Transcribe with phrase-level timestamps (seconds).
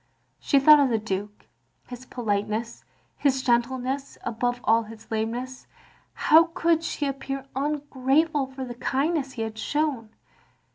[0.39, 1.45] She thought of the Duke,
[1.85, 2.85] his politeness,
[3.17, 5.67] his gentleness, above all his lameness.
[6.15, 10.09] How could she appear ungrateful for the kindness he had shown?